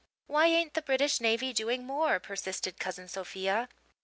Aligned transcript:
"Why 0.25 0.47
ain't 0.47 0.73
the 0.73 0.81
British 0.81 1.21
navy 1.21 1.53
doing 1.53 1.85
more?" 1.85 2.19
persisted 2.19 2.79
Cousin 2.79 3.07
Sophia. 3.07 3.69